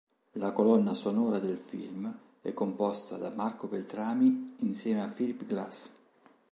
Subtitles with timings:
[0.39, 2.11] La colonna sonora del film
[2.41, 5.89] è composta da Marco Beltrami insieme a Philip Glass.